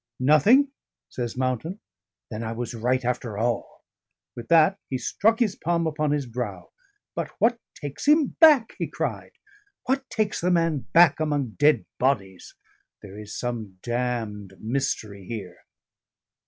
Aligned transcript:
"Nothing?" 0.19 0.71
says 1.09 1.37
Mountain. 1.37 1.79
"Then 2.31 2.41
I 2.41 2.53
was 2.53 2.73
right 2.73 3.05
after 3.05 3.37
all." 3.37 3.83
With 4.35 4.47
that 4.47 4.79
he 4.89 4.97
struck 4.97 5.37
his 5.39 5.55
palm 5.55 5.85
upon 5.85 6.09
his 6.09 6.25
brow. 6.25 6.71
"But 7.13 7.29
what 7.37 7.59
takes 7.79 8.07
him 8.07 8.29
back?" 8.39 8.73
he 8.79 8.87
cried. 8.87 9.33
"What 9.85 10.09
takes 10.09 10.41
the 10.41 10.49
man 10.49 10.87
back 10.91 11.19
among 11.19 11.49
dead 11.49 11.85
bodies? 11.99 12.55
There 13.03 13.19
is 13.19 13.37
some 13.37 13.77
damned 13.83 14.55
mystery 14.59 15.25
here." 15.27 15.57